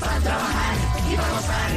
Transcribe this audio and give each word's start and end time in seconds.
Para 0.00 0.18
trabajar 0.20 0.76
y 1.12 1.16
para 1.16 1.28
gozar. 1.28 1.70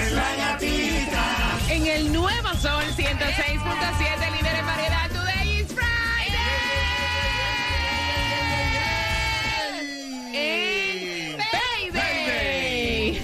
Es 0.00 0.12
la 0.12 0.36
gatita. 0.36 1.24
En 1.70 1.86
el 1.86 2.12
nuevo 2.12 2.48
Sol 2.54 2.84
106.7, 2.96 4.32
líder 4.36 4.56
en 4.56 4.66
variedad. 4.66 5.10
Today 5.10 5.60
is 5.60 5.72
Friday. 5.72 6.36
¡Eh, 10.34 11.38
baby! 13.12 13.22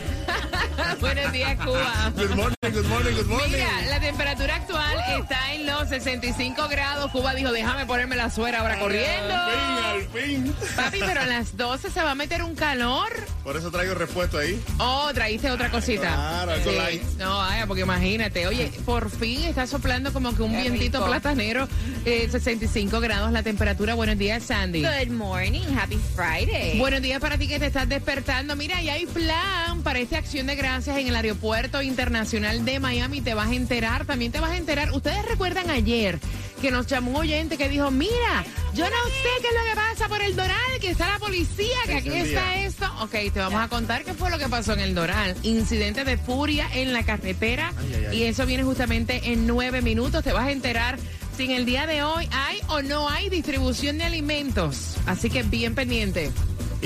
Buenos 1.01 1.33
días, 1.33 1.57
Cuba. 1.63 2.13
Good 2.17 2.35
morning, 2.35 2.57
good 2.73 2.87
morning, 2.87 3.15
good 3.15 3.27
morning. 3.27 3.51
Mira, 3.53 3.83
la 3.91 4.01
temperatura 4.01 4.57
actual 4.57 4.97
está 5.21 5.53
en 5.53 5.67
los 5.67 5.89
65 5.89 6.69
grados. 6.69 7.11
Cuba 7.13 7.35
dijo, 7.35 7.53
déjame 7.53 7.85
ponerme 7.85 8.17
la 8.17 8.31
suera 8.31 8.61
ahora 8.61 8.79
corriendo. 8.79 9.35
Al 9.35 10.03
fin, 10.09 10.55
al 10.55 10.55
fin. 10.55 10.55
Papi, 10.77 11.01
pero 11.01 11.21
a 11.21 11.27
las 11.27 11.57
12 11.57 11.91
se 11.91 12.03
va 12.03 12.13
a 12.13 12.15
meter 12.15 12.43
un 12.43 12.55
calor. 12.55 13.13
Por 13.47 13.57
eso 13.57 13.71
traigo 13.71 13.95
repuesto 13.95 14.39
ahí. 14.39 14.61
Oh, 14.81 15.09
traíste 15.15 15.53
otra 15.53 15.71
cosita. 15.71 16.13
Claro, 16.13 16.51
algo 16.51 16.73
light. 16.73 17.01
No, 17.17 17.37
vaya, 17.39 17.65
porque 17.69 17.83
imagínate. 17.83 18.45
Oye, 18.49 18.73
por 18.85 19.09
fin 19.09 19.45
está 19.45 19.69
soplando 19.69 20.13
como 20.13 20.35
que 20.35 20.43
un 20.43 20.51
vientito 20.51 21.07
platanero. 21.07 21.69
eh, 22.05 22.27
65 22.29 22.99
grados 22.99 23.31
la 23.31 23.45
temperatura. 23.45 23.95
Buenos 23.95 24.19
días, 24.19 24.43
Sandy. 24.43 24.83
Good 24.83 25.13
morning, 25.13 25.63
happy 25.79 25.97
Friday. 26.17 26.77
Buenos 26.77 27.01
días 27.03 27.21
para 27.21 27.39
ti 27.39 27.47
que 27.47 27.61
te 27.61 27.67
estás 27.67 27.89
despertando. 27.89 28.57
Mira, 28.57 28.83
ya 28.83 28.95
hay 28.95 29.07
plan 29.07 29.81
para 29.85 30.01
esta 30.01 30.19
acción 30.19 30.49
de 30.49 30.57
gracias 30.57 30.97
en 30.99 31.07
el 31.07 31.15
Aeropuerto 31.15 31.83
Internacional 31.83 32.65
de 32.65 32.81
Miami. 32.81 33.21
Te 33.21 33.35
vas 33.35 33.51
a 33.51 33.55
enterar, 33.55 34.07
también 34.07 34.33
te 34.33 34.41
vas 34.41 34.51
a 34.51 34.57
enterar. 34.57 34.91
Ustedes 34.91 35.25
recuerdan 35.25 35.71
ayer 35.71 36.19
que 36.61 36.71
nos 36.71 36.87
llamó 36.87 37.11
un 37.11 37.17
oyente 37.17 37.57
que 37.57 37.69
dijo, 37.69 37.91
mira, 37.91 38.45
yo 38.75 38.85
no 38.85 39.05
sé 39.07 39.29
qué 39.41 39.49
es 39.49 39.55
lo 39.55 39.71
que 39.71 39.75
pasa 39.75 40.09
por 40.09 40.21
el 40.23 40.37
Doral, 40.37 40.81
que 40.81 40.91
está 40.91 41.09
la 41.09 41.19
policía, 41.19 41.77
que 41.87 41.95
aquí 41.95 42.11
está 42.11 42.57
esto. 42.59 42.87
Ok, 43.01 43.13
te 43.33 43.41
vamos 43.41 43.63
a 43.63 43.69
contar 43.69 44.05
qué 44.05 44.15
fue 44.15 44.31
lo 44.31 44.39
que 44.39 44.49
pasó 44.49 44.73
en 44.73 44.81
el 44.81 44.95
Doral. 44.95 45.37
Incidente 45.43 46.05
de 46.05 46.17
furia 46.17 46.69
en 46.75 46.93
la 46.93 47.05
carretera. 47.05 47.73
Ay, 47.79 47.95
ay, 47.95 48.07
ay. 48.11 48.19
Y 48.19 48.23
eso 48.25 48.47
viene 48.47 48.65
justamente 48.65 49.33
en 49.33 49.47
nueve 49.47 49.83
minutos. 49.83 50.25
Te 50.25 50.33
vas 50.33 50.47
a 50.47 50.51
enterar 50.51 50.99
si 51.37 51.45
en 51.45 51.51
el 51.53 51.67
día 51.67 51.87
de 51.87 52.03
hoy 52.03 52.29
hay 52.33 52.61
o 52.69 52.83
no 52.83 53.09
hay 53.09 53.29
distribución 53.29 53.99
de 53.99 54.05
alimentos. 54.05 54.97
Así 55.07 55.31
que 55.31 55.43
bien 55.43 55.75
pendiente. 55.75 56.31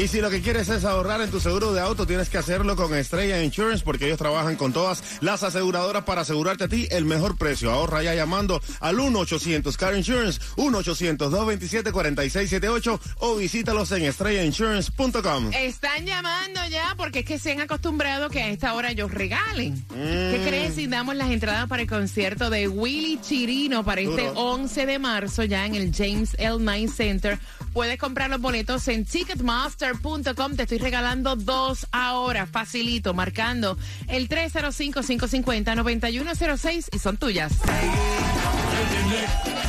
Y 0.01 0.09
si 0.09 0.21
lo 0.23 0.31
que 0.31 0.41
quieres 0.41 0.71
es 0.71 0.87
ahorrar 0.87 1.21
en 1.21 1.31
tu 1.31 1.41
seguro 1.41 1.75
de 1.75 1.83
auto, 1.83 2.07
tienes 2.07 2.31
que 2.31 2.39
hacerlo 2.39 2.75
con 2.75 2.95
Estrella 2.95 3.43
Insurance 3.43 3.85
porque 3.85 4.07
ellos 4.07 4.17
trabajan 4.17 4.57
con 4.57 4.73
todas 4.73 5.05
las 5.21 5.43
aseguradoras 5.43 6.05
para 6.05 6.23
asegurarte 6.23 6.65
a 6.65 6.69
ti 6.69 6.89
el 6.91 7.05
mejor 7.05 7.37
precio. 7.37 7.71
Ahorra 7.71 8.03
ya 8.03 8.15
llamando 8.15 8.63
al 8.81 8.97
1-800-CAR 8.97 9.99
Insurance, 9.99 10.41
1-800-227-4678 10.57 12.99
o 13.19 13.37
visítalos 13.37 13.93
en 13.93 14.05
estrellainsurance.com. 14.05 15.51
Están 15.53 16.07
llamando 16.07 16.61
ya 16.71 16.95
porque 16.97 17.19
es 17.19 17.27
que 17.27 17.39
se 17.39 17.53
han 17.53 17.61
acostumbrado 17.61 18.31
que 18.31 18.41
a 18.41 18.49
esta 18.49 18.73
hora 18.73 18.93
ellos 18.93 19.11
regalen. 19.11 19.85
¿Qué 19.91 20.43
crees 20.49 20.77
si 20.77 20.87
damos 20.87 21.15
las 21.15 21.31
entradas 21.31 21.69
para 21.69 21.83
el 21.83 21.89
concierto 21.89 22.49
de 22.49 22.69
Willy 22.69 23.21
Chirino 23.21 23.85
para 23.85 24.01
este 24.01 24.29
Duro. 24.29 24.41
11 24.41 24.87
de 24.87 24.99
marzo 24.99 25.45
ya 25.45 25.67
en 25.67 25.75
el 25.75 25.95
James 25.95 26.35
L. 26.39 26.57
Knight 26.57 26.91
Center? 26.91 27.39
Puedes 27.73 27.99
comprar 27.99 28.31
los 28.31 28.41
boletos 28.41 28.89
en 28.89 29.05
ticketmaster.com. 29.05 30.57
Te 30.57 30.65
estoy 30.65 30.79
regalando 30.79 31.37
dos 31.37 31.87
ahora, 31.93 32.47
facilito, 32.47 33.15
marcando 33.15 33.79
el 34.09 34.29
305-550-9106 34.29 36.89
y 36.93 36.99
son 36.99 37.17
tuyas. 37.17 37.53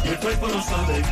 El 0.06 0.17
cuerpo 0.17 0.47
lo 0.47 0.59
sabe. 0.62 1.03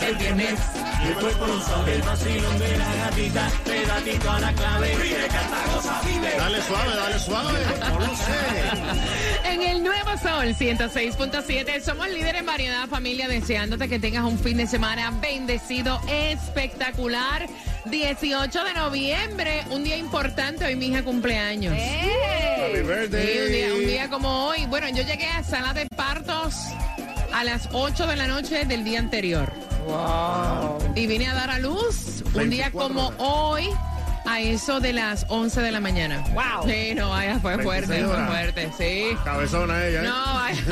El 0.00 0.16
viernes. 0.16 0.58
El 1.06 1.14
cuerpo 1.14 1.46
lo 1.46 1.60
sabe. 1.60 1.94
El 1.94 2.02
vacilón 2.02 2.58
de 2.58 2.76
la 2.78 2.94
gatita. 2.94 3.50
Pegatito 3.64 4.30
a 4.30 4.40
la 4.40 4.52
clave. 4.52 4.96
Vive, 4.96 5.26
canta, 5.28 5.56
goza, 5.74 6.00
vive. 6.06 6.30
Dale 6.36 6.62
suave, 6.62 6.96
dale 6.96 7.18
suave. 7.18 7.58
No 7.88 8.00
lo 8.00 8.16
sé. 8.16 9.52
En 9.52 9.62
el 9.62 9.82
Nuevo 9.82 10.10
Sol 10.22 10.54
106.7 10.54 11.80
somos 11.82 12.08
líderes 12.08 12.40
en 12.40 12.46
variedad 12.46 12.86
familia 12.88 13.28
deseándote 13.28 13.88
que 13.88 13.98
tengas 13.98 14.24
un 14.24 14.38
fin 14.38 14.56
de 14.56 14.66
semana 14.66 15.10
bendecido, 15.20 16.00
espectacular. 16.08 17.46
18 17.86 18.64
de 18.64 18.74
noviembre, 18.74 19.64
un 19.70 19.82
día 19.84 19.96
importante, 19.96 20.64
hoy 20.66 20.76
mi 20.76 20.86
hija 20.88 21.02
cumpleaños. 21.04 21.72
Happy 21.72 22.76
Sí, 22.76 22.82
birthday. 22.82 23.38
un, 23.46 23.52
día, 23.52 23.74
un 23.74 23.86
día 23.86 24.10
como 24.10 24.46
hoy. 24.46 24.66
Bueno, 24.66 24.88
yo 24.88 25.02
llegué 25.04 25.26
a 25.28 25.42
sala 25.42 25.72
de 25.72 25.86
partos 25.96 26.54
a 27.38 27.44
las 27.44 27.68
8 27.72 28.08
de 28.08 28.16
la 28.16 28.26
noche 28.26 28.64
del 28.64 28.82
día 28.82 28.98
anterior. 28.98 29.52
Y 30.96 31.06
vine 31.06 31.28
a 31.28 31.34
dar 31.34 31.50
a 31.52 31.60
luz 31.60 32.24
un 32.34 32.50
día 32.50 32.68
24 32.70 32.72
como 32.72 33.12
hoy 33.18 33.68
a 34.26 34.40
eso 34.40 34.80
de 34.80 34.92
las 34.92 35.24
11 35.28 35.60
de 35.60 35.70
la 35.70 35.78
mañana. 35.78 36.24
Wow. 36.32 36.68
Sí, 36.68 36.94
no, 36.96 37.10
vaya, 37.10 37.38
fue 37.38 37.56
26 37.56 37.86
fuerte, 37.86 38.04
fue 38.04 38.26
fuerte, 38.26 38.70
sí. 38.76 39.16
Cabezona 39.24 39.86
ella, 39.86 40.02
¿eh? 40.02 40.06
No, 40.08 40.34
vaya. 40.34 40.62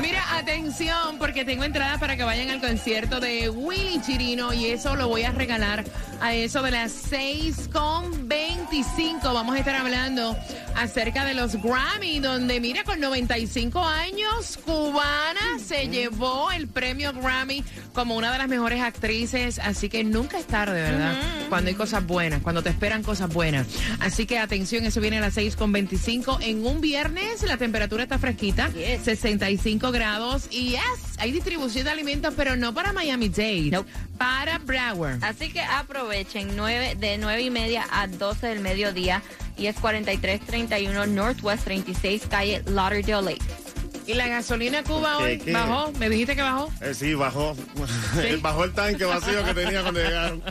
Mira, 0.00 0.22
atención, 0.36 1.18
porque 1.18 1.44
tengo 1.44 1.64
entradas 1.64 1.98
para 1.98 2.16
que 2.16 2.22
vayan 2.22 2.50
al 2.50 2.60
concierto 2.60 3.18
de 3.18 3.50
Willy 3.50 4.00
Chirino 4.00 4.54
y 4.54 4.66
eso 4.66 4.94
lo 4.94 5.08
voy 5.08 5.24
a 5.24 5.32
regalar 5.32 5.84
a 6.20 6.34
eso 6.34 6.62
de 6.62 6.70
las 6.70 6.92
6 6.92 7.68
con 7.72 8.28
25. 8.28 9.34
Vamos 9.34 9.56
a 9.56 9.58
estar 9.58 9.74
hablando 9.74 10.36
acerca 10.78 11.24
de 11.24 11.34
los 11.34 11.60
Grammy, 11.60 12.20
donde 12.20 12.60
mira, 12.60 12.84
con 12.84 13.00
95 13.00 13.84
años, 13.84 14.58
cubana 14.64 15.58
se 15.64 15.88
llevó 15.88 16.50
el 16.52 16.68
premio 16.68 17.12
Grammy 17.12 17.64
como 17.92 18.16
una 18.16 18.30
de 18.32 18.38
las 18.38 18.48
mejores 18.48 18.80
actrices, 18.80 19.58
así 19.58 19.88
que 19.88 20.04
nunca 20.04 20.38
es 20.38 20.46
tarde, 20.46 20.80
¿verdad? 20.80 21.16
Cuando 21.48 21.68
hay 21.68 21.74
cosas 21.74 22.06
buenas, 22.06 22.42
cuando 22.42 22.62
te 22.62 22.70
esperan 22.70 23.02
cosas 23.02 23.32
buenas. 23.32 23.66
Así 24.00 24.26
que 24.26 24.38
atención, 24.38 24.84
eso 24.84 25.00
viene 25.00 25.18
a 25.18 25.20
las 25.20 25.34
6 25.34 25.56
con 25.56 25.72
25. 25.72 26.38
En 26.42 26.64
un 26.64 26.80
viernes 26.80 27.42
la 27.42 27.56
temperatura 27.56 28.04
está 28.04 28.18
fresquita, 28.18 28.70
Yes. 28.70 29.02
65 29.04 29.90
grados 29.90 30.46
y 30.50 30.70
yes, 30.70 30.80
hay 31.18 31.32
distribución 31.32 31.84
de 31.84 31.90
alimentos, 31.90 32.34
pero 32.36 32.54
no 32.56 32.72
para 32.74 32.92
Miami-Dade, 32.92 33.70
Nope. 33.72 33.90
para 34.16 34.58
Broward. 34.58 35.22
Así 35.24 35.50
que 35.50 35.60
aprovechen 35.60 36.56
9, 36.56 36.94
de 36.98 37.18
9 37.18 37.42
y 37.42 37.50
media 37.50 37.86
a 37.90 38.06
12 38.06 38.46
del 38.46 38.60
mediodía 38.60 39.22
y 39.58 39.66
es 39.66 39.76
4331 39.80 41.06
Northwest 41.06 41.64
36 41.64 42.26
calle 42.30 42.62
Lauderdale 42.66 43.32
Lake. 43.32 43.67
Y 44.08 44.14
la 44.14 44.26
gasolina 44.26 44.82
Cuba 44.84 45.18
hoy 45.18 45.36
bajó, 45.52 45.92
me 45.98 46.08
dijiste 46.08 46.34
que 46.34 46.40
bajó. 46.40 46.72
Eh, 46.80 46.94
sí, 46.94 47.12
bajó. 47.12 47.54
bajó 48.40 48.64
el 48.64 48.72
tanque 48.72 49.04
vacío 49.04 49.44
que 49.44 49.52
tenía 49.52 49.82
cuando 49.82 50.00
llegaron. 50.00 50.42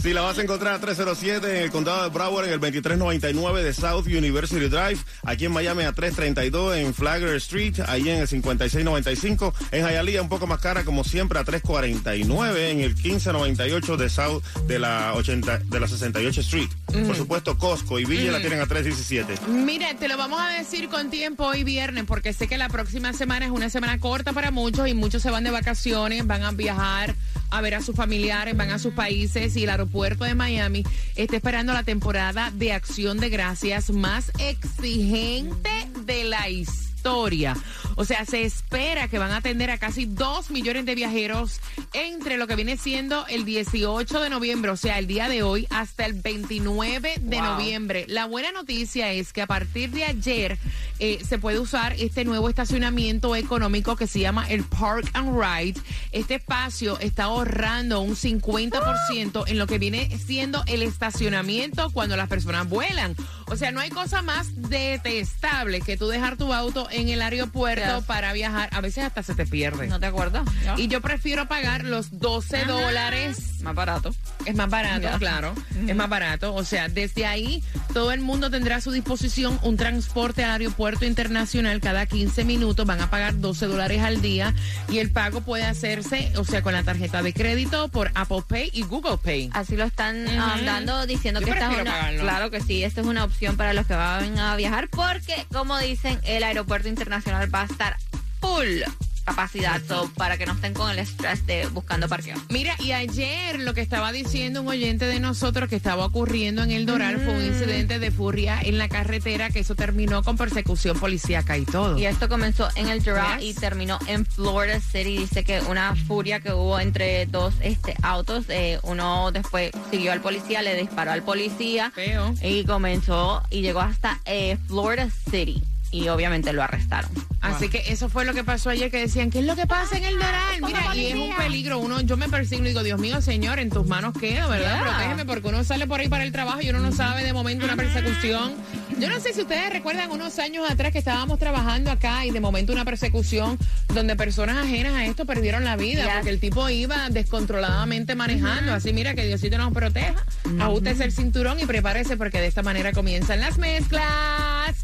Sí, 0.00 0.12
la 0.12 0.20
vas 0.20 0.38
a 0.38 0.42
encontrar 0.42 0.74
a 0.74 0.78
307 0.78 1.58
en 1.58 1.64
el 1.64 1.72
condado 1.72 2.04
de 2.04 2.10
Broward, 2.10 2.46
en 2.46 2.52
el 2.52 2.60
2399 2.60 3.64
de 3.64 3.72
South 3.72 4.06
University 4.06 4.66
Drive. 4.66 4.98
Aquí 5.24 5.46
en 5.46 5.50
Miami 5.50 5.82
a 5.82 5.92
332 5.92 6.76
en 6.76 6.94
Flagler 6.94 7.34
Street. 7.38 7.80
Ahí 7.88 8.08
en 8.08 8.20
el 8.20 8.28
5695. 8.28 9.52
En 9.72 9.84
Hialeah 9.84 10.22
un 10.22 10.28
poco 10.28 10.46
más 10.46 10.60
cara, 10.60 10.84
como 10.84 11.02
siempre, 11.02 11.40
a 11.40 11.42
349 11.42 12.70
en 12.70 12.78
el 12.78 12.94
1598 12.94 13.96
de 13.96 14.08
South 14.08 14.44
de 14.68 14.78
la, 14.78 15.14
80, 15.14 15.58
de 15.58 15.80
la 15.80 15.88
68 15.88 16.40
Street. 16.42 16.68
Por 16.86 17.16
supuesto, 17.16 17.58
Costco 17.58 17.98
y 17.98 18.04
Villa 18.04 18.30
la 18.30 18.38
tienen 18.38 18.60
a 18.60 18.66
317. 18.68 19.50
Mire, 19.50 19.96
te 19.98 20.06
lo 20.06 20.16
vamos 20.16 20.40
a 20.40 20.50
decir 20.50 20.88
con 20.88 21.10
tiempo 21.10 21.44
hoy 21.44 21.64
viernes, 21.64 22.04
porque 22.04 22.32
sé 22.32 22.46
que 22.46 22.56
la 22.56 22.68
próxima 22.68 22.83
semana 22.86 23.46
es 23.46 23.50
una 23.50 23.70
semana 23.70 23.98
corta 23.98 24.32
para 24.32 24.50
muchos 24.50 24.88
y 24.88 24.94
muchos 24.94 25.22
se 25.22 25.30
van 25.30 25.44
de 25.44 25.50
vacaciones, 25.50 26.26
van 26.26 26.42
a 26.42 26.52
viajar 26.52 27.14
a 27.50 27.60
ver 27.60 27.74
a 27.74 27.82
sus 27.82 27.94
familiares, 27.94 28.56
van 28.56 28.70
a 28.70 28.78
sus 28.78 28.94
países 28.94 29.56
y 29.56 29.64
el 29.64 29.70
aeropuerto 29.70 30.24
de 30.24 30.34
Miami 30.34 30.84
está 31.14 31.36
esperando 31.36 31.72
la 31.72 31.84
temporada 31.84 32.50
de 32.50 32.72
acción 32.72 33.18
de 33.18 33.28
gracias 33.28 33.90
más 33.90 34.32
exigente 34.38 35.70
de 36.04 36.24
la 36.24 36.48
historia 36.48 36.84
historia. 37.04 37.54
O 37.96 38.06
sea, 38.06 38.24
se 38.24 38.42
espera 38.44 39.08
que 39.08 39.18
van 39.18 39.30
a 39.30 39.36
atender 39.36 39.70
a 39.70 39.76
casi 39.76 40.06
2 40.06 40.50
millones 40.50 40.86
de 40.86 40.94
viajeros 40.94 41.60
entre 41.92 42.38
lo 42.38 42.46
que 42.46 42.56
viene 42.56 42.78
siendo 42.78 43.26
el 43.26 43.44
18 43.44 44.20
de 44.20 44.30
noviembre, 44.30 44.70
o 44.70 44.76
sea, 44.76 44.98
el 44.98 45.06
día 45.06 45.28
de 45.28 45.42
hoy, 45.42 45.66
hasta 45.68 46.06
el 46.06 46.14
29 46.14 47.16
de 47.20 47.40
noviembre. 47.42 48.06
La 48.08 48.24
buena 48.24 48.52
noticia 48.52 49.12
es 49.12 49.34
que 49.34 49.42
a 49.42 49.46
partir 49.46 49.90
de 49.90 50.04
ayer 50.04 50.58
eh, 50.98 51.20
se 51.26 51.38
puede 51.38 51.58
usar 51.58 51.92
este 51.98 52.24
nuevo 52.24 52.48
estacionamiento 52.48 53.34
económico 53.36 53.96
que 53.96 54.06
se 54.06 54.20
llama 54.20 54.48
el 54.48 54.62
Park 54.64 55.10
and 55.14 55.38
Ride. 55.40 55.80
Este 56.12 56.36
espacio 56.36 56.98
está 57.00 57.24
ahorrando 57.24 58.00
un 58.00 58.16
50% 58.16 59.44
en 59.46 59.58
lo 59.58 59.66
que 59.66 59.78
viene 59.78 60.16
siendo 60.24 60.62
el 60.66 60.82
estacionamiento 60.82 61.90
cuando 61.90 62.16
las 62.16 62.28
personas 62.28 62.68
vuelan. 62.68 63.16
O 63.46 63.56
sea, 63.56 63.70
no 63.72 63.80
hay 63.80 63.90
cosa 63.90 64.22
más 64.22 64.48
detestable 64.68 65.80
que 65.80 65.96
tú 65.96 66.08
dejar 66.08 66.36
tu 66.36 66.52
auto 66.52 66.88
en 66.90 67.08
el 67.08 67.22
aeropuerto 67.22 67.96
Yes. 67.98 68.04
para 68.04 68.32
viajar. 68.32 68.68
A 68.72 68.80
veces 68.80 69.04
hasta 69.04 69.22
se 69.22 69.34
te 69.34 69.46
pierde. 69.46 69.86
¿No 69.88 69.98
te 70.00 70.06
acuerdas? 70.06 70.44
Y 70.76 70.88
yo 70.88 71.00
prefiero 71.00 71.46
pagar 71.48 71.84
los 71.84 72.18
12 72.18 72.64
dólares 72.64 73.60
Más 73.62 73.74
barato. 73.74 74.14
es 74.46 74.54
más 74.54 74.68
barato, 74.70 75.02
Ya. 75.02 75.18
claro. 75.18 75.54
Es 75.86 75.94
más 75.96 76.08
barato. 76.08 76.54
O 76.54 76.64
sea, 76.64 76.88
desde 76.88 77.26
ahí 77.26 77.62
todo 77.94 78.10
el 78.12 78.20
mundo 78.20 78.50
tendrá 78.50 78.76
a 78.76 78.80
su 78.80 78.90
disposición 78.90 79.58
un 79.62 79.76
transporte 79.76 80.42
al 80.44 80.50
aeropuerto 80.50 81.04
internacional 81.06 81.80
cada 81.80 82.06
15 82.06 82.44
minutos. 82.44 82.84
Van 82.84 83.00
a 83.00 83.08
pagar 83.08 83.38
12 83.40 83.66
dólares 83.66 84.02
al 84.02 84.20
día 84.20 84.52
y 84.90 84.98
el 84.98 85.10
pago 85.12 85.40
puede 85.42 85.62
hacerse, 85.64 86.32
o 86.36 86.44
sea, 86.44 86.60
con 86.62 86.72
la 86.74 86.82
tarjeta 86.82 87.22
de 87.22 87.32
crédito 87.32 87.88
por 87.88 88.10
Apple 88.14 88.42
Pay 88.46 88.70
y 88.74 88.82
Google 88.82 89.16
Pay. 89.22 89.50
Así 89.54 89.76
lo 89.76 89.84
están 89.84 90.26
Ujú. 90.26 90.64
dando, 90.66 91.06
diciendo 91.06 91.40
Yo 91.40 91.46
que 91.46 91.52
esta 91.52 91.72
es 91.72 91.80
una, 91.80 91.90
pagarlo. 91.92 92.20
claro 92.22 92.50
que 92.50 92.60
sí, 92.60 92.82
esta 92.82 93.00
es 93.00 93.06
una 93.06 93.22
opción 93.24 93.56
para 93.56 93.72
los 93.72 93.86
que 93.86 93.94
van 93.94 94.38
a 94.38 94.56
viajar, 94.56 94.88
porque 94.90 95.46
como 95.52 95.78
dicen, 95.78 96.18
el 96.24 96.42
aeropuerto 96.42 96.88
internacional 96.88 97.54
va 97.54 97.62
a 97.62 97.66
estar 97.66 97.96
full 98.40 98.82
capacidad, 99.24 99.80
so, 99.86 100.10
para 100.16 100.36
que 100.38 100.46
no 100.46 100.52
estén 100.52 100.74
con 100.74 100.90
el 100.90 100.98
estrés 100.98 101.46
de 101.46 101.66
buscando 101.66 102.08
parqueo. 102.08 102.36
Mira, 102.50 102.74
y 102.78 102.92
ayer 102.92 103.58
lo 103.60 103.74
que 103.74 103.80
estaba 103.80 104.12
diciendo 104.12 104.62
un 104.62 104.68
oyente 104.68 105.06
de 105.06 105.20
nosotros 105.20 105.68
que 105.68 105.76
estaba 105.76 106.04
ocurriendo 106.06 106.62
en 106.62 106.70
el 106.70 106.86
Doral 106.86 107.16
fue 107.24 107.34
un 107.34 107.44
incidente 107.44 107.98
de 107.98 108.10
furia 108.10 108.60
en 108.62 108.78
la 108.78 108.88
carretera 108.88 109.50
que 109.50 109.60
eso 109.60 109.74
terminó 109.74 110.22
con 110.22 110.36
persecución 110.36 110.98
policíaca 110.98 111.56
y 111.58 111.64
todo. 111.64 111.98
Y 111.98 112.06
esto 112.06 112.28
comenzó 112.28 112.68
en 112.76 112.88
el 112.88 113.02
Doral 113.02 113.40
Yes. 113.40 113.56
y 113.56 113.60
terminó 113.60 113.98
en 114.06 114.26
Florida 114.26 114.80
City. 114.80 115.18
Dice 115.18 115.44
que 115.44 115.60
una 115.62 115.94
furia 115.96 116.40
que 116.40 116.52
hubo 116.52 116.78
entre 116.78 117.26
dos 117.26 117.54
este, 117.60 117.94
autos. 118.02 118.44
eh, 118.48 118.78
uno 118.82 119.30
después 119.32 119.70
siguió 119.90 120.12
al 120.12 120.20
policía, 120.20 120.62
le 120.62 120.76
disparó 120.76 121.12
al 121.12 121.22
policía. 121.22 121.90
Feo. 121.94 122.34
Y 122.42 122.64
comenzó 122.64 123.42
y 123.50 123.62
llegó 123.62 123.80
hasta 123.80 124.20
eh, 124.24 124.56
Florida 124.66 125.08
City. 125.30 125.62
Y 125.94 126.08
obviamente 126.08 126.52
lo 126.52 126.60
arrestaron. 126.60 127.08
Así 127.40 127.68
que 127.68 127.84
eso 127.92 128.08
fue 128.08 128.24
lo 128.24 128.32
que 128.34 128.42
pasó 128.42 128.70
ayer, 128.70 128.90
que 128.90 128.98
decían, 128.98 129.30
¿qué 129.30 129.38
es 129.38 129.44
lo 129.44 129.54
que 129.54 129.66
pasa 129.66 129.96
en 129.96 130.04
el 130.04 130.14
Doral? 130.14 130.60
Mira, 130.62 130.96
y 130.96 131.06
es 131.06 131.14
un 131.14 131.36
peligro. 131.36 131.78
Uno, 131.78 132.00
yo 132.00 132.16
me 132.16 132.28
persigno 132.28 132.64
y 132.64 132.68
digo, 132.70 132.82
Dios 132.82 132.98
mío, 132.98 133.20
Señor, 133.20 133.60
en 133.60 133.70
tus 133.70 133.86
manos 133.86 134.12
quedo, 134.18 134.48
¿verdad? 134.48 134.80
Yeah. 134.80 134.82
Protégeme, 134.82 135.24
porque 135.24 135.48
uno 135.48 135.62
sale 135.62 135.86
por 135.86 136.00
ahí 136.00 136.08
para 136.08 136.24
el 136.24 136.32
trabajo 136.32 136.62
y 136.62 136.70
uno 136.70 136.80
no 136.80 136.90
sabe 136.90 137.22
de 137.22 137.32
momento 137.32 137.64
una 137.64 137.76
persecución. 137.76 138.54
Yo 138.98 139.08
no 139.08 139.20
sé 139.20 139.34
si 139.34 139.42
ustedes 139.42 139.70
recuerdan 139.72 140.10
unos 140.10 140.38
años 140.40 140.68
atrás 140.68 140.90
que 140.90 140.98
estábamos 140.98 141.38
trabajando 141.38 141.90
acá 141.92 142.24
y 142.24 142.30
de 142.32 142.40
momento 142.40 142.72
una 142.72 142.84
persecución 142.84 143.56
donde 143.92 144.16
personas 144.16 144.56
ajenas 144.56 144.94
a 144.94 145.04
esto 145.04 145.24
perdieron 145.26 145.64
la 145.64 145.76
vida 145.76 146.02
Yes. 146.04 146.12
porque 146.14 146.30
el 146.30 146.40
tipo 146.40 146.68
iba 146.70 147.08
descontroladamente 147.10 148.16
manejando. 148.16 148.72
Así, 148.72 148.92
mira, 148.92 149.14
que 149.14 149.26
Diosito 149.26 149.58
nos 149.58 149.72
proteja. 149.72 150.24
Ajústese 150.60 151.04
el 151.04 151.12
cinturón 151.12 151.60
y 151.60 151.66
prepárese 151.66 152.16
porque 152.16 152.40
de 152.40 152.46
esta 152.48 152.62
manera 152.62 152.92
comienzan 152.92 153.40
las 153.40 153.58
mezclas 153.58 154.74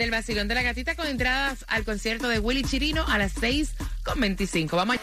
del 0.00 0.10
vacilón 0.10 0.48
de 0.48 0.54
la 0.54 0.62
gatita 0.62 0.94
con 0.94 1.06
entradas 1.06 1.66
al 1.68 1.84
concierto 1.84 2.26
de 2.26 2.38
Willy 2.38 2.62
Chirino 2.62 3.04
a 3.06 3.18
las 3.18 3.32
6 3.38 3.74
con 4.02 4.18
25. 4.18 4.74
Vamos. 4.74 4.96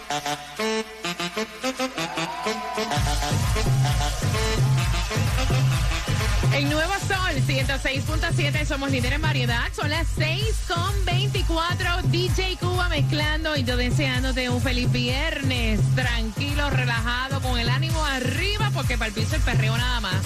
El 6.52 6.70
nuevo 6.70 6.92
Sol 7.08 7.36
106.7, 7.48 8.66
somos 8.66 8.90
líderes 8.90 9.18
en 9.18 9.22
variedad. 9.22 9.66
Son 9.76 9.88
las 9.88 10.08
6 10.18 10.44
con 10.68 11.06
24. 11.06 12.02
DJ 12.06 12.58
Cuba 12.60 12.90
mezclando 12.90 13.56
y 13.56 13.64
yo 13.64 13.78
deseándote 13.78 14.50
un 14.50 14.60
feliz 14.62 14.92
viernes. 14.92 15.80
Tranquilo, 15.96 16.72
relajado, 16.72 17.40
con 17.42 17.60
el 17.60 17.70
ánimo 17.70 18.04
arriba, 18.04 18.72
porque 18.74 18.98
para 18.98 19.10
el 19.10 19.14
piso 19.14 19.36
el 19.36 19.42
perreo 19.44 19.78
nada 19.78 20.00
más. 20.00 20.24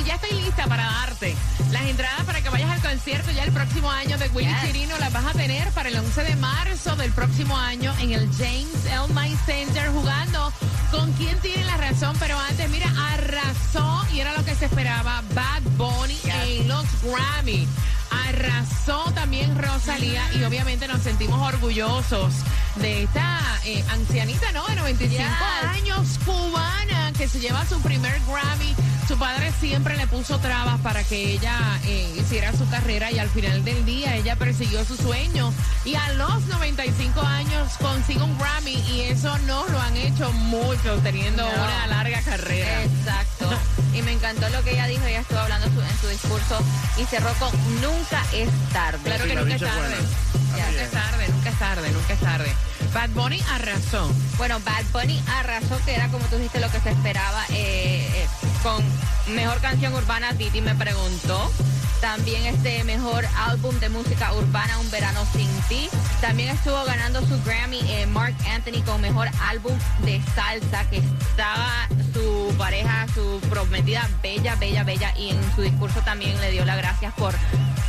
Y 0.00 0.04
ya 0.04 0.14
estoy 0.14 0.40
lista 0.40 0.68
para 0.68 0.84
darte 0.84 1.34
las 1.72 1.84
entradas 1.86 2.24
para 2.24 2.42
que 2.42 2.50
vayas 2.50 2.70
al 2.70 2.80
concierto 2.80 3.30
ya 3.30 3.44
el 3.44 3.52
próximo 3.52 3.90
año 3.90 4.18
de 4.18 4.28
Willy 4.28 4.48
Yes. 4.48 4.62
Chirino. 4.62 4.98
Las 4.98 5.12
vas 5.12 5.26
a 5.26 5.32
tener 5.32 5.68
para 5.70 5.88
el 5.88 5.96
11 5.96 6.22
de 6.22 6.36
marzo 6.36 6.96
del 6.96 7.12
próximo 7.12 7.56
año 7.56 7.94
en 8.00 8.12
el 8.12 8.28
James 8.36 8.84
L. 8.86 9.12
May 9.14 9.34
Center 9.46 9.88
jugando 9.90 10.52
con 10.90 11.12
quien 11.14 11.36
tiene 11.38 11.64
la 11.64 11.76
razón. 11.78 12.14
Pero 12.20 12.38
antes, 12.38 12.68
mira, 12.70 12.92
arrasó 13.12 14.04
y 14.12 14.20
era 14.20 14.36
lo 14.36 14.44
que 14.44 14.54
se 14.54 14.66
esperaba. 14.66 15.22
Bad 15.34 15.62
Bunny 15.76 16.18
en 16.24 16.68
los 16.68 16.84
Grammy. 17.02 17.66
Arrasó 18.28 19.10
también 19.14 19.56
Rosalía 19.56 20.22
y 20.34 20.44
obviamente 20.44 20.86
nos 20.88 21.02
sentimos 21.02 21.40
orgullosos 21.40 22.34
de 22.76 23.04
esta 23.04 23.40
eh, 23.64 23.84
ancianita, 23.90 24.52
¿no? 24.52 24.66
De 24.66 24.76
95 24.76 25.22
Yes. 25.22 25.70
años, 25.70 26.18
cubana, 26.24 27.12
que 27.16 27.28
se 27.28 27.40
lleva 27.40 27.64
su 27.66 27.80
primer 27.80 28.20
Grammy. 28.26 28.74
Su 29.08 29.18
padre 29.18 29.52
siempre 29.60 29.96
le 29.96 30.06
puso 30.06 30.38
trabas 30.38 30.80
para 30.80 31.02
que 31.04 31.32
ella 31.32 31.58
eh, 31.84 32.14
hiciera 32.18 32.52
su 32.52 32.66
carrera 32.70 33.10
y 33.10 33.18
al 33.18 33.28
final 33.28 33.64
del 33.64 33.84
día 33.84 34.14
ella 34.16 34.36
persiguió 34.36 34.84
su 34.84 34.96
sueño 34.96 35.52
y 35.84 35.94
a 35.96 36.12
los 36.14 36.42
95 36.46 37.20
años 37.20 37.72
consigue 37.80 38.22
un 38.22 38.38
Grammy 38.38 38.72
y 38.90 39.00
eso 39.02 39.36
no 39.40 39.66
lo 39.68 39.80
han 39.80 39.96
hecho 39.96 40.32
muchos 40.32 41.02
teniendo 41.02 41.42
No. 41.42 41.48
una 41.64 41.86
larga 41.88 42.22
carrera. 42.22 42.84
Exacto. 42.84 43.31
Y 43.94 44.02
me 44.02 44.12
encantó 44.12 44.48
lo 44.50 44.62
que 44.64 44.72
ella 44.72 44.86
dijo. 44.86 45.04
Ella 45.04 45.20
estuvo 45.20 45.38
hablando 45.38 45.68
su- 45.68 45.80
en 45.82 45.98
su 46.00 46.08
discurso 46.08 46.58
y 46.98 47.04
cerró 47.04 47.32
con 47.34 47.50
nunca 47.80 48.22
es 48.32 48.48
tarde. 48.72 48.98
Claro 49.04 49.24
que 49.24 49.30
Sí, 49.30 49.36
nunca 49.36 49.54
es 49.54 49.60
tarde. 49.60 49.96
Ya, 50.56 50.66
Nunca 50.66 50.82
es 50.82 50.90
tarde, 50.90 51.28
nunca 51.28 51.48
es 51.50 51.58
tarde, 51.58 51.90
nunca 51.92 52.12
es 52.12 52.20
tarde. 52.20 52.52
Bad 52.92 53.08
Bunny 53.10 53.42
arrasó. 53.50 54.12
Bueno, 54.36 54.60
Bad 54.60 54.84
Bunny 54.92 55.22
arrasó, 55.38 55.78
que 55.86 55.94
era 55.94 56.08
como 56.08 56.24
tú 56.26 56.36
dijiste 56.36 56.60
lo 56.60 56.70
que 56.70 56.78
se 56.80 56.90
esperaba 56.90 57.44
eh, 57.50 58.06
eh, 58.14 58.26
con 58.62 58.84
mejor 59.34 59.58
canción 59.60 59.94
urbana. 59.94 60.34
Titi 60.34 60.60
me 60.60 60.74
preguntó. 60.74 61.50
También 62.02 62.46
este 62.46 62.82
mejor 62.82 63.24
álbum 63.36 63.78
de 63.78 63.88
música 63.88 64.34
urbana, 64.34 64.76
Un 64.80 64.90
Verano 64.90 65.24
Sin 65.32 65.48
Ti. 65.68 65.88
También 66.20 66.48
estuvo 66.48 66.84
ganando 66.84 67.20
su 67.20 67.40
Grammy 67.44 67.78
eh, 67.88 68.06
Mark 68.06 68.34
Anthony 68.52 68.82
con 68.84 69.00
mejor 69.00 69.28
álbum 69.48 69.72
de 70.04 70.20
salsa, 70.34 70.84
que 70.90 70.96
estaba 70.96 71.70
su 72.12 72.52
pareja, 72.58 73.06
su 73.14 73.40
prometida, 73.48 74.10
bella, 74.20 74.56
bella, 74.56 74.82
bella. 74.82 75.14
Y 75.16 75.30
en 75.30 75.54
su 75.54 75.62
discurso 75.62 76.00
también 76.00 76.38
le 76.40 76.50
dio 76.50 76.64
las 76.64 76.76
gracias 76.76 77.14
por, 77.14 77.34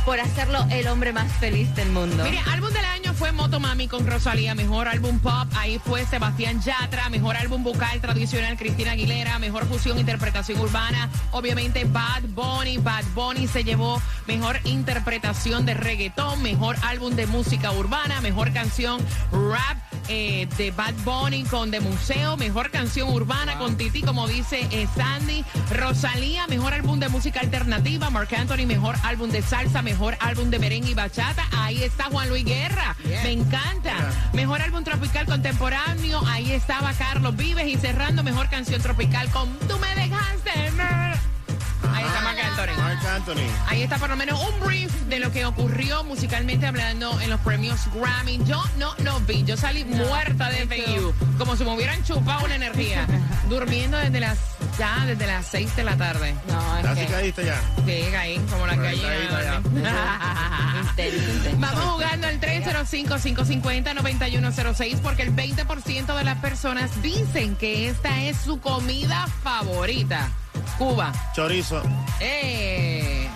por 0.04 0.20
hacerlo 0.20 0.66
el 0.70 0.86
hombre 0.88 1.12
más 1.12 1.32
feliz 1.32 1.74
del 1.74 1.88
mundo. 1.90 2.24
Mire, 2.24 2.40
álbum 2.52 2.70
del 2.72 2.84
año 2.84 3.14
fue 3.14 3.32
Motomami 3.32 3.88
con 3.88 4.06
Rosalía, 4.06 4.54
mejor 4.54 4.88
álbum 4.88 5.18
pop, 5.18 5.48
ahí 5.56 5.78
fue 5.78 6.04
Sebastián 6.04 6.60
Yatra, 6.60 7.08
mejor 7.08 7.36
álbum 7.36 7.62
vocal 7.64 8.00
tradicional 8.00 8.56
Cristina 8.56 8.92
Aguilera, 8.92 9.38
mejor 9.38 9.66
fusión 9.66 9.98
interpretación 9.98 10.60
urbana, 10.60 11.08
obviamente 11.30 11.84
Bad 11.84 12.22
Bunny, 12.28 12.78
Bad 12.78 13.04
Bunny 13.14 13.46
se 13.46 13.64
llevó 13.64 14.00
mejor 14.26 14.58
interpretación 14.64 15.64
de 15.64 15.74
reggaetón, 15.74 16.42
mejor 16.42 16.76
álbum 16.82 17.14
de 17.14 17.26
música 17.26 17.72
urbana, 17.72 18.20
mejor 18.20 18.52
canción 18.52 19.00
rap 19.32 19.78
eh, 20.08 20.48
de 20.56 20.70
Bad 20.70 20.94
Bunny 21.04 21.44
con 21.44 21.70
De 21.70 21.80
Museo, 21.80 22.36
mejor 22.36 22.70
canción 22.70 23.12
urbana 23.12 23.58
con 23.58 23.76
Titi, 23.76 24.02
como 24.02 24.26
dice 24.28 24.66
eh, 24.70 24.86
Sandy, 24.94 25.44
Rosalía, 25.70 26.46
mejor 26.46 26.74
álbum 26.74 26.98
de 26.98 27.08
música 27.08 27.40
alternativa, 27.40 28.10
Mark 28.10 28.28
Anthony, 28.36 28.66
mejor 28.66 28.96
álbum 29.02 29.30
de 29.30 29.42
salsa, 29.42 29.82
mejor 29.82 30.16
álbum 30.20 30.50
de 30.50 30.58
merengue 30.58 30.90
y 30.90 30.94
bachata, 30.94 31.46
ahí 31.52 31.82
está 31.82 32.04
Juan 32.04 32.28
Luis 32.28 32.44
Guerra, 32.44 32.96
me 33.04 33.32
encanta, 33.32 33.94
mejor 34.32 34.62
álbum 34.62 34.84
tropical 34.84 35.26
contemporáneo, 35.26 36.22
ahí 36.26 36.52
estaba 36.52 36.92
Carlos 36.92 37.36
Vives 37.36 37.66
y 37.66 37.76
cerrando 37.76 38.22
mejor 38.22 38.48
canción 38.48 38.80
tropical 38.80 39.30
con 39.30 39.48
Tú 39.68 39.78
me 39.78 39.94
dejaste. 39.94 40.70
mer". 40.72 41.16
Ahí 41.92 42.04
está 42.04 42.20
Mark 42.22 42.33
Anthony. 43.24 43.42
Ahí 43.68 43.82
está 43.82 43.96
por 43.98 44.10
lo 44.10 44.16
menos 44.16 44.38
un 44.40 44.60
brief 44.60 44.92
de 45.06 45.18
lo 45.18 45.32
que 45.32 45.44
ocurrió 45.46 46.04
musicalmente 46.04 46.66
hablando 46.66 47.18
en 47.20 47.30
los 47.30 47.40
premios 47.40 47.80
Grammy. 47.94 48.38
Yo 48.44 48.62
no 48.78 48.94
lo 48.98 49.18
vi, 49.20 49.42
yo 49.44 49.56
salí 49.56 49.84
muerta 49.84 50.50
de 50.50 50.66
FAU, 50.66 51.14
como 51.38 51.56
si 51.56 51.64
me 51.64 51.72
hubieran 51.74 52.04
chupado 52.04 52.44
una 52.44 52.56
energía, 52.56 53.06
durmiendo 53.48 53.96
desde 53.96 54.20
las 54.20 54.36
ya 54.78 55.06
desde 55.06 55.26
las 55.26 55.46
6 55.46 55.74
de 55.76 55.84
la 55.84 55.96
tarde. 55.96 56.34
No, 56.48 56.76
es 56.78 56.84
Así 56.84 57.00
que... 57.00 57.06
caíste 57.06 57.46
ya. 57.46 57.58
Sí, 57.86 58.04
caí, 58.10 58.38
como 58.50 58.66
la 58.66 58.74
intenso. 58.74 59.06
Vamos 61.58 61.84
jugando 61.84 62.28
el 62.28 62.40
305-550-9106 62.40 65.00
porque 65.00 65.22
el 65.22 65.34
20% 65.34 66.14
de 66.16 66.24
las 66.24 66.38
personas 66.38 66.90
dicen 67.02 67.56
que 67.56 67.88
esta 67.88 68.22
es 68.22 68.36
su 68.38 68.60
comida 68.60 69.26
favorita. 69.42 70.30
Cuba. 70.78 71.12
Chorizo. 71.34 71.82
Eh, 72.20 72.93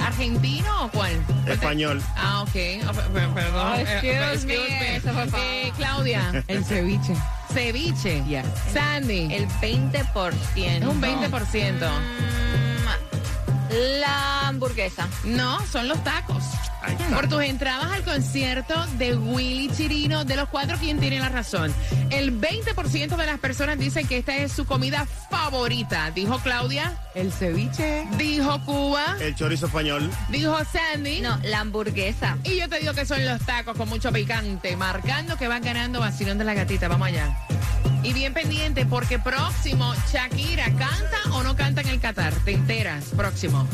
¿Argentino 0.08 0.84
o 0.84 0.88
cuál? 0.90 1.12
Español. 1.46 2.02
Ah, 2.16 2.42
ok. 2.42 2.56
Ah, 2.86 2.92
Perdón. 3.12 3.54
Oh, 3.54 3.74
Eh, 3.74 3.82
excuse 3.82 4.46
me, 4.46 4.54
excuse 4.54 4.96
eso 4.96 5.12
fue 5.12 5.26
fa- 5.28 5.38
Eh, 5.44 5.72
Claudia, 5.76 6.44
El 6.48 6.64
ceviche. 6.64 7.14
ceviche. 7.52 8.24
Yes. 8.26 8.46
Sandy, 8.72 9.32
El 9.34 9.46
20%. 9.60 10.82
es 10.82 10.86
un 10.86 11.00
20%. 11.00 11.90
Mm, 11.90 14.00
La 14.00 14.48
hamburguesa. 14.48 15.06
No, 15.24 15.60
son 15.66 15.88
los 15.88 16.02
tacos. 16.02 16.42
Por 17.12 17.28
tus 17.28 17.42
entradas 17.42 17.90
al 17.90 18.02
concierto 18.04 18.75
de 18.99 19.16
Willy 19.16 19.68
Chirino, 19.75 20.25
de 20.25 20.37
los 20.37 20.49
cuatro, 20.49 20.76
¿quién 20.78 20.99
tiene 21.00 21.18
la 21.18 21.28
razón? 21.28 21.75
El 22.11 22.38
20% 22.40 23.16
de 23.16 23.26
las 23.26 23.38
personas 23.38 23.78
dicen 23.78 24.06
que 24.06 24.18
esta 24.18 24.37
es 24.37 24.52
su 24.52 24.64
comida 24.64 25.06
favorita. 25.30 26.11
Dijo 26.12 26.38
Claudia, 26.38 26.97
El 27.14 27.32
ceviche. 27.32 28.06
dijo 28.16 28.61
Cuba, 28.64 29.16
El 29.20 29.35
chorizo 29.35 29.66
español. 29.66 30.11
dijo 30.28 30.56
Sandy. 30.73 31.20
No, 31.20 31.38
la 31.42 31.61
hamburguesa. 31.61 32.38
Y 32.44 32.58
yo 32.58 32.68
te 32.68 32.78
digo 32.78 32.92
que 32.94 33.04
son 33.06 33.25
los 33.25 33.40
tacos 33.44 33.76
con 33.76 33.88
mucho 33.88 34.12
picante, 34.12 34.76
marcando 34.76 35.37
que 35.37 35.49
van 35.49 35.62
ganando 35.62 36.00
vacilón 36.00 36.38
de 36.38 36.44
la 36.44 36.54
gatita. 36.54 36.88
Vamos 36.88 37.08
allá. 37.08 37.37
Y 38.04 38.12
bien 38.12 38.32
pendiente, 38.32 38.87
porque 38.87 39.18
próximo, 39.18 39.92
Shakira, 40.12 40.66
¿canta 40.66 41.32
o 41.32 41.42
no 41.42 41.56
canta 41.56 41.80
en 41.80 41.88
el 41.88 42.00
Qatar? 42.00 42.32
Te 42.44 42.52
enteras, 42.52 43.06
próximo. 43.16 43.66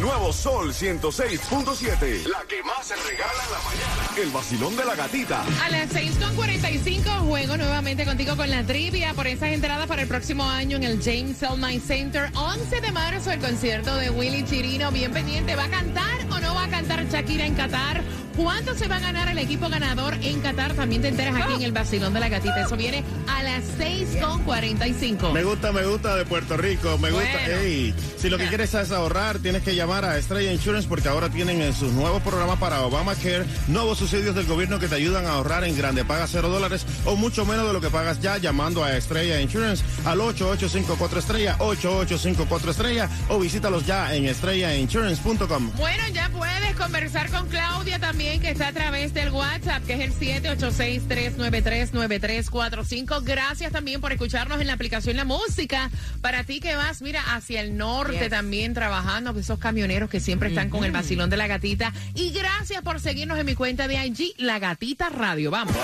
Nuevo 0.00 0.32
Sol 0.32 0.72
106.7. 0.72 2.26
La 2.26 2.42
que 2.48 2.62
más 2.62 2.86
se 2.86 2.96
regala 2.96 3.44
en 3.44 3.52
la 3.52 3.58
mañana. 3.58 4.22
El 4.22 4.30
vacilón 4.30 4.74
de 4.74 4.84
la 4.86 4.94
gatita. 4.94 5.44
A 5.62 5.68
las 5.68 5.90
6.45 5.90 7.28
juego 7.28 7.56
nuevamente 7.58 8.06
contigo 8.06 8.34
con 8.34 8.48
la 8.48 8.64
trivia 8.64 9.12
por 9.12 9.26
esas 9.26 9.50
entradas 9.50 9.86
para 9.86 10.02
el 10.02 10.08
próximo 10.08 10.44
año 10.44 10.78
en 10.78 10.84
el 10.84 11.02
James 11.02 11.42
L. 11.42 11.80
Center. 11.80 12.30
11 12.34 12.80
de 12.80 12.92
marzo 12.92 13.30
el 13.30 13.40
concierto 13.40 13.94
de 13.96 14.08
Willy 14.08 14.42
Chirino. 14.44 14.90
Bien 14.90 15.12
pendiente, 15.12 15.54
¿va 15.54 15.64
a 15.64 15.70
cantar 15.70 16.18
o 16.30 16.40
no 16.40 16.54
va 16.54 16.64
a 16.64 16.68
cantar 16.70 17.06
Shakira 17.06 17.44
en 17.44 17.54
Qatar? 17.54 18.02
¿Cuánto 18.36 18.74
se 18.74 18.88
va 18.88 18.96
a 18.96 19.00
ganar 19.00 19.28
el 19.28 19.38
equipo 19.38 19.68
ganador 19.68 20.14
en 20.22 20.40
Qatar? 20.40 20.74
También 20.74 21.02
te 21.02 21.08
enteras 21.08 21.34
aquí 21.36 21.54
en 21.54 21.62
el 21.62 21.72
Basilón 21.72 22.14
de 22.14 22.20
la 22.20 22.28
Gatita. 22.28 22.62
Eso 22.62 22.76
viene 22.76 23.04
a 23.26 23.42
las 23.42 23.64
6.45. 23.78 25.32
Me 25.32 25.44
gusta, 25.44 25.72
me 25.72 25.84
gusta 25.84 26.16
de 26.16 26.24
Puerto 26.24 26.56
Rico, 26.56 26.98
me 26.98 27.10
gusta. 27.10 27.28
Bueno. 27.46 27.60
Ey, 27.60 27.94
si 28.16 28.28
lo 28.28 28.38
que 28.38 28.48
quieres 28.48 28.74
es 28.74 28.92
ahorrar, 28.92 29.38
tienes 29.38 29.62
que 29.62 29.74
llamar 29.74 30.04
a 30.04 30.18
Estrella 30.18 30.52
Insurance 30.52 30.88
porque 30.88 31.08
ahora 31.08 31.28
tienen 31.28 31.60
en 31.60 31.74
sus 31.74 31.92
nuevos 31.92 32.22
programas 32.22 32.58
para 32.58 32.82
Obamacare 32.82 33.44
nuevos 33.68 33.98
subsidios 33.98 34.34
del 34.34 34.46
gobierno 34.46 34.78
que 34.78 34.88
te 34.88 34.94
ayudan 34.94 35.26
a 35.26 35.32
ahorrar 35.32 35.64
en 35.64 35.76
grande. 35.76 36.04
Paga 36.04 36.26
cero 36.26 36.48
dólares 36.48 36.86
o 37.04 37.16
mucho 37.16 37.44
menos 37.44 37.66
de 37.66 37.72
lo 37.72 37.80
que 37.80 37.90
pagas 37.90 38.20
ya 38.20 38.38
llamando 38.38 38.84
a 38.84 38.96
Estrella 38.96 39.40
Insurance 39.40 39.84
al 40.04 40.20
8854 40.20 41.18
Estrella, 41.18 41.56
8854 41.58 42.70
Estrella 42.70 43.08
o 43.28 43.38
visítalos 43.38 43.86
ya 43.86 44.14
en 44.14 44.26
estrellainsurance.com. 44.26 45.70
Bueno, 45.76 46.02
ya 46.12 46.28
puedes 46.30 46.74
conversar 46.76 47.30
con 47.30 47.46
Claudia 47.48 47.98
también, 47.98 48.19
que 48.20 48.50
está 48.50 48.68
a 48.68 48.72
través 48.72 49.14
del 49.14 49.30
WhatsApp, 49.30 49.82
que 49.86 49.94
es 49.94 50.00
el 50.00 50.12
786-393-9345. 50.58 53.22
Gracias 53.24 53.72
también 53.72 54.02
por 54.02 54.12
escucharnos 54.12 54.60
en 54.60 54.66
la 54.66 54.74
aplicación 54.74 55.16
La 55.16 55.24
Música. 55.24 55.90
Para 56.20 56.44
ti 56.44 56.60
que 56.60 56.76
vas, 56.76 57.00
mira, 57.00 57.22
hacia 57.34 57.62
el 57.62 57.78
norte 57.78 58.18
Yes. 58.18 58.28
también 58.28 58.74
trabajando, 58.74 59.32
que 59.32 59.40
esos 59.40 59.58
camioneros 59.58 60.10
que 60.10 60.20
siempre 60.20 60.50
están 60.50 60.68
con 60.68 60.84
el 60.84 60.92
vacilón 60.92 61.30
de 61.30 61.38
la 61.38 61.46
gatita. 61.46 61.94
Y 62.14 62.30
gracias 62.30 62.82
por 62.82 63.00
seguirnos 63.00 63.38
en 63.38 63.46
mi 63.46 63.54
cuenta 63.54 63.88
de 63.88 63.94
IG, 64.06 64.34
La 64.36 64.58
Gatita 64.58 65.08
Radio. 65.08 65.50
Vamos. 65.50 65.74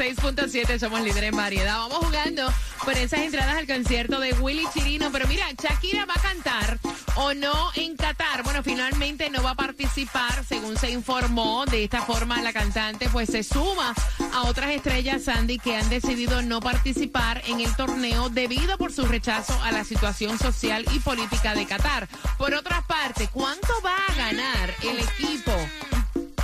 106.7, 0.00 0.78
somos 0.78 1.02
líderes 1.02 1.30
en 1.30 1.36
variedad. 1.36 1.76
Vamos 1.76 1.98
jugando 1.98 2.50
por 2.86 2.94
esas 2.94 3.20
entradas 3.20 3.56
al 3.56 3.66
concierto 3.66 4.18
de 4.18 4.32
Willy 4.32 4.64
Chirino. 4.72 5.12
Pero 5.12 5.28
mira, 5.28 5.44
Shakira 5.52 6.06
va 6.06 6.14
a 6.14 6.22
cantar 6.22 6.78
o 7.16 7.34
no 7.34 7.70
en 7.74 7.96
Qatar. 7.96 8.42
Bueno, 8.42 8.62
finalmente 8.62 9.28
no 9.28 9.42
va 9.42 9.50
a 9.50 9.56
participar, 9.56 10.42
según 10.48 10.78
se 10.78 10.90
informó. 10.90 11.66
De 11.66 11.84
esta 11.84 12.00
forma, 12.00 12.40
la 12.40 12.54
cantante 12.54 13.10
pues 13.10 13.28
se 13.28 13.42
suma 13.42 13.94
a 14.32 14.44
otras 14.44 14.70
estrellas, 14.70 15.24
Sandy, 15.24 15.58
que 15.58 15.76
han 15.76 15.90
decidido 15.90 16.40
no 16.40 16.60
participar 16.60 17.42
en 17.46 17.60
el 17.60 17.76
torneo 17.76 18.30
debido 18.30 18.78
por 18.78 18.92
su 18.92 19.04
rechazo 19.04 19.52
a 19.62 19.70
la 19.70 19.84
situación 19.84 20.38
social 20.38 20.86
y 20.94 21.00
política 21.00 21.54
de 21.54 21.66
Qatar. 21.66 22.08
Por 22.38 22.54
otra 22.54 22.80
parte, 22.86 23.28
¿cuánto 23.30 23.68
va 23.84 23.96
a 24.08 24.14
ganar 24.14 24.74
el 24.82 24.98
equipo? 24.98 25.52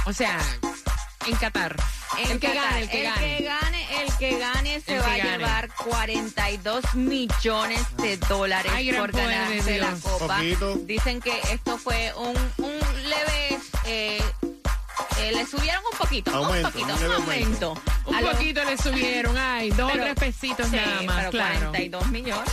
O 0.04 0.12
sea, 0.12 0.38
en 1.26 1.36
Qatar. 1.36 1.76
el 2.18 2.38
que 2.40 2.46
Qatar, 2.48 2.64
gane, 2.64 2.80
el 2.82 2.88
que 2.88 3.02
gane. 3.02 3.38
gane, 3.42 4.02
el 4.02 4.16
que 4.18 4.38
gane 4.38 4.80
se 4.80 4.94
El 4.96 5.02
va 5.02 5.12
a 5.12 5.16
llevar 5.16 5.68
42 5.74 6.94
millones 6.94 7.96
de 7.96 8.16
dólares 8.16 8.72
Ay, 8.74 8.92
por 8.92 9.10
poder 9.10 9.26
de 9.28 9.34
ganarse 9.56 9.78
la 9.78 9.90
copa. 10.10 10.36
Poquito. 10.36 10.74
Dicen 10.76 11.20
que 11.20 11.38
esto 11.52 11.78
fue 11.78 12.12
un, 12.16 12.36
un 12.58 12.78
leve, 13.08 13.58
eh, 13.86 14.22
eh, 15.18 15.32
le 15.32 15.46
subieron 15.46 15.82
un 15.92 15.98
poquito, 15.98 16.30
Aumento, 16.34 16.68
un 16.68 16.72
poquito, 16.72 16.94
un 17.06 17.12
aumento. 17.12 17.74
Un 18.06 18.22
lo- 18.22 18.30
poquito 18.32 18.64
le 18.64 18.76
subieron, 18.78 19.36
ay, 19.36 19.70
dos 19.70 19.90
o 19.90 19.92
pero- 19.92 20.04
tres 20.04 20.14
pesitos 20.16 20.68
sí, 20.68 20.76
nada 20.76 21.02
más, 21.02 21.16
pero 21.18 21.30
claro. 21.32 21.58
42 21.70 22.06
millones. 22.08 22.50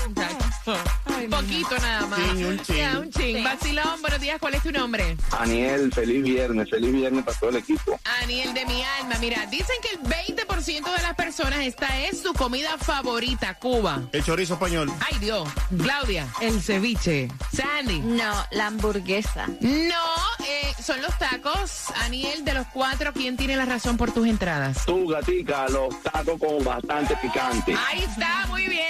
Un 0.66 1.30
poquito 1.30 1.78
nada 1.80 2.08
más. 2.08 2.20
Un 2.20 2.60
chin. 2.60 2.76
Ya, 2.78 3.00
un 3.00 3.10
chin. 3.12 3.38
Sí. 3.38 3.44
Vacilón, 3.44 4.02
buenos 4.02 4.20
días, 4.22 4.38
¿cuál 4.40 4.54
es 4.56 4.64
tu 4.64 4.72
nombre? 4.72 5.18
Aniel, 5.38 5.92
feliz 5.94 6.24
viernes, 6.24 6.70
feliz 6.70 6.92
viernes 6.92 7.24
para 7.26 7.38
todo 7.38 7.50
el 7.50 7.58
equipo. 7.58 8.00
Aniel 8.22 8.54
de 8.54 8.66
mi 8.66 8.84
alma. 8.84 9.16
Mira, 9.20 9.46
dicen 9.48 9.76
que 9.82 9.90
el 9.96 10.00
20% 10.38 10.96
de 10.96 11.02
las 11.02 11.16
personas, 11.16 11.60
esta 11.60 12.00
es 12.02 12.22
su 12.22 12.34
comida 12.34 12.78
favorita, 12.78 13.54
Cuba. 13.56 14.04
El 14.12 14.24
chorizo 14.24 14.54
español. 14.54 14.92
Ay, 15.12 15.20
Dios. 15.20 15.48
Claudia, 15.82 16.28
El 16.40 16.62
ceviche. 16.62 17.30
Sandy. 17.56 18.00
No, 18.00 18.34
la 18.52 18.68
hamburguesa. 18.68 19.48
No, 19.60 20.46
eh, 20.46 20.74
son 20.84 21.02
los 21.02 21.18
tacos. 21.18 21.86
Aniel, 22.04 22.46
de 22.46 22.54
los 22.54 22.68
cuatro, 22.68 23.12
¿quién 23.14 23.36
tiene 23.38 23.56
la 23.58 23.66
razón 23.66 23.98
por 23.98 24.12
tus 24.12 24.28
entradas? 24.28 24.86
Tú, 24.86 25.08
gatica, 25.08 25.68
los 25.70 26.02
tacos 26.04 26.40
con 26.40 26.64
bastante 26.64 27.16
picante. 27.18 27.76
Ahí 27.90 28.04
está, 28.04 28.46
muy 28.48 28.68
bien. 28.68 28.88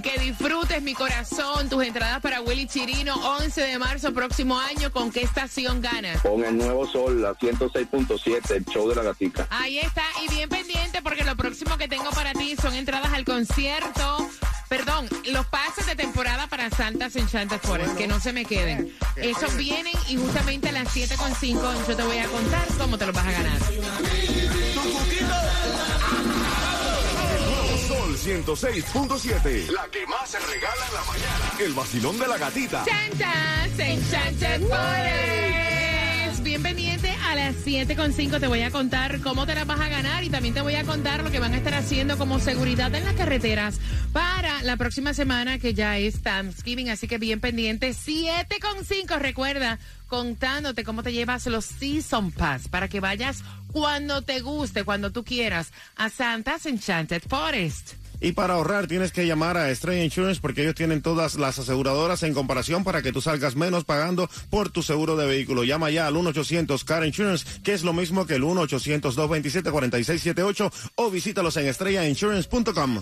Que 0.00 0.18
disfrutes 0.18 0.80
mi 0.80 0.94
corazón. 0.94 1.68
Tus 1.68 1.84
entradas 1.84 2.20
para 2.20 2.40
Willy 2.40 2.66
Chirino, 2.66 3.14
11 3.38 3.60
de 3.60 3.78
marzo, 3.78 4.14
próximo 4.14 4.58
año. 4.58 4.90
¿Con 4.92 5.10
qué 5.10 5.22
estación 5.22 5.80
ganas? 5.80 6.22
Con 6.22 6.42
el 6.44 6.56
nuevo 6.56 6.86
sol, 6.86 7.20
la 7.20 7.34
106.7, 7.34 8.50
el 8.52 8.64
show 8.64 8.88
de 8.88 8.94
la 8.94 9.02
gatica. 9.02 9.46
Ahí 9.50 9.78
está. 9.78 10.02
Y 10.24 10.28
bien 10.32 10.48
pendiente 10.48 11.02
porque 11.02 11.24
lo 11.24 11.36
próximo 11.36 11.76
que 11.76 11.88
tengo 11.88 12.10
para 12.10 12.32
ti 12.32 12.56
son 12.56 12.74
entradas 12.74 13.12
al 13.12 13.24
concierto. 13.24 14.28
Perdón, 14.68 15.06
los 15.30 15.44
pases 15.46 15.84
de 15.86 15.96
temporada 15.96 16.46
para 16.46 16.70
Santas 16.70 17.14
Enchanted 17.16 17.60
Forest, 17.60 17.94
que 17.94 18.06
no 18.06 18.20
se 18.20 18.32
me 18.32 18.46
queden. 18.46 18.96
Esos 19.16 19.54
vienen 19.56 19.92
y 20.08 20.16
justamente 20.16 20.70
a 20.70 20.72
las 20.72 20.88
7.5 20.96 21.88
yo 21.88 21.96
te 21.96 22.02
voy 22.02 22.18
a 22.18 22.26
contar 22.26 22.66
cómo 22.78 22.96
te 22.96 23.04
los 23.04 23.14
vas 23.14 23.26
a 23.26 23.32
ganar. 23.32 23.58
El 28.24 28.34
nuevo 28.34 28.54
Sol 28.54 28.72
106.7. 28.72 29.70
La 29.72 29.88
que 29.88 30.06
más 30.06 30.30
se 30.30 30.38
regala 30.38 30.86
en 30.86 30.94
la 30.94 31.04
mañana. 31.04 31.52
El 31.58 31.72
vacilón 31.72 32.18
de 32.20 32.28
la 32.28 32.38
gatita. 32.38 32.84
Santas 32.84 33.78
Enchanted 33.78 34.60
Forest. 34.68 36.42
Bien 36.44 36.62
pendiente, 36.62 37.10
a 37.10 37.34
las 37.34 37.56
7.5 37.66 38.38
te 38.38 38.46
voy 38.46 38.62
a 38.62 38.70
contar 38.70 39.20
cómo 39.22 39.44
te 39.44 39.56
las 39.56 39.66
vas 39.66 39.80
a 39.80 39.88
ganar 39.88 40.22
y 40.22 40.30
también 40.30 40.54
te 40.54 40.60
voy 40.60 40.76
a 40.76 40.84
contar 40.84 41.24
lo 41.24 41.32
que 41.32 41.40
van 41.40 41.54
a 41.54 41.56
estar 41.56 41.74
haciendo 41.74 42.16
como 42.16 42.38
seguridad 42.38 42.94
en 42.94 43.04
las 43.04 43.14
carreteras 43.14 43.80
para 44.12 44.62
la 44.62 44.76
próxima 44.76 45.14
semana 45.14 45.58
que 45.58 45.74
ya 45.74 45.98
es 45.98 46.22
Thanksgiving, 46.22 46.90
así 46.90 47.08
que 47.08 47.18
bien 47.18 47.40
pendiente. 47.40 47.90
7.5, 47.90 49.18
recuerda, 49.18 49.80
contándote 50.06 50.84
cómo 50.84 51.02
te 51.02 51.12
llevas 51.12 51.46
los 51.46 51.64
Season 51.64 52.30
Pass 52.30 52.68
para 52.68 52.88
que 52.88 53.00
vayas 53.00 53.42
cuando 53.72 54.22
te 54.22 54.40
guste, 54.40 54.84
cuando 54.84 55.10
tú 55.10 55.24
quieras, 55.24 55.72
a 55.96 56.08
Santas 56.08 56.66
Enchanted 56.66 57.22
Forest. 57.28 58.01
Y 58.22 58.32
para 58.32 58.54
ahorrar 58.54 58.86
tienes 58.86 59.10
que 59.10 59.26
llamar 59.26 59.56
a 59.56 59.70
Estrella 59.70 60.04
Insurance 60.04 60.40
porque 60.40 60.62
ellos 60.62 60.76
tienen 60.76 61.02
todas 61.02 61.34
las 61.34 61.58
aseguradoras 61.58 62.22
en 62.22 62.34
comparación 62.34 62.84
para 62.84 63.02
que 63.02 63.10
tú 63.12 63.20
salgas 63.20 63.56
menos 63.56 63.82
pagando 63.84 64.30
por 64.48 64.70
tu 64.70 64.84
seguro 64.84 65.16
de 65.16 65.26
vehículo. 65.26 65.64
Llama 65.64 65.90
ya 65.90 66.06
al 66.06 66.14
1-800 66.14 66.84
Car 66.84 67.04
Insurance, 67.04 67.44
que 67.62 67.72
es 67.72 67.82
lo 67.82 67.92
mismo 67.92 68.24
que 68.24 68.36
el 68.36 68.44
1-800-227-4678 68.44 70.72
o 70.94 71.10
visítalos 71.10 71.56
en 71.56 71.66
estrellainsurance.com. 71.66 73.00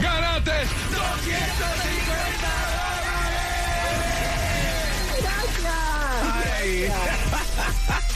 ¡Gánate! 0.00 0.52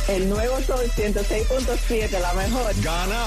El 0.08 0.28
nuevo 0.28 0.60
Sol 0.62 0.90
106.7, 0.96 2.20
la 2.20 2.34
mejor. 2.34 2.72
Gana 2.82 3.26